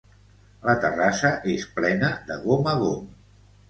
[0.69, 3.11] La terrassa és plena de gom a gom.